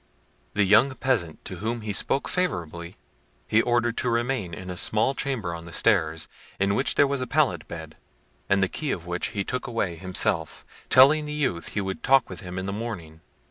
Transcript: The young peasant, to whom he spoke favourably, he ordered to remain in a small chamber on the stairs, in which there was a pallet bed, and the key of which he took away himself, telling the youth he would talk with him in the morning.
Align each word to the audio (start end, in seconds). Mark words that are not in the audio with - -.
The 0.55 0.63
young 0.63 0.95
peasant, 0.95 1.45
to 1.45 1.57
whom 1.57 1.81
he 1.81 1.93
spoke 1.93 2.27
favourably, 2.27 2.97
he 3.45 3.61
ordered 3.61 3.97
to 3.97 4.09
remain 4.09 4.51
in 4.51 4.71
a 4.71 4.75
small 4.75 5.13
chamber 5.13 5.53
on 5.53 5.65
the 5.65 5.71
stairs, 5.71 6.27
in 6.59 6.73
which 6.73 6.95
there 6.95 7.05
was 7.05 7.21
a 7.21 7.27
pallet 7.27 7.67
bed, 7.67 7.97
and 8.49 8.63
the 8.63 8.67
key 8.67 8.89
of 8.91 9.05
which 9.05 9.27
he 9.27 9.43
took 9.43 9.67
away 9.67 9.95
himself, 9.97 10.65
telling 10.89 11.25
the 11.25 11.33
youth 11.33 11.73
he 11.77 11.81
would 11.81 12.01
talk 12.01 12.31
with 12.31 12.39
him 12.39 12.57
in 12.57 12.65
the 12.65 12.73
morning. 12.73 13.21